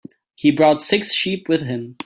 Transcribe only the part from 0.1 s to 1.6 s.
He brought six sheep